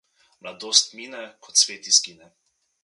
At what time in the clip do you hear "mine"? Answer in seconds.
0.99-1.21